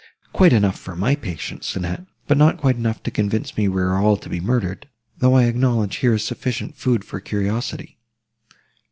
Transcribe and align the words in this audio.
"Quite 0.33 0.51
enough 0.51 0.79
for 0.79 0.95
my 0.95 1.13
patience, 1.13 1.75
Annette, 1.75 2.07
but 2.25 2.35
not 2.35 2.57
quite 2.57 2.75
enough 2.75 3.03
to 3.03 3.11
convince 3.11 3.55
me 3.55 3.67
we 3.67 3.83
are 3.83 3.97
all 3.99 4.17
to 4.17 4.29
be 4.29 4.39
murdered, 4.39 4.89
though 5.19 5.35
I 5.35 5.43
acknowledge 5.43 5.97
here 5.97 6.15
is 6.15 6.23
sufficient 6.23 6.75
food 6.75 7.05
for 7.05 7.19
curiosity." 7.19 7.99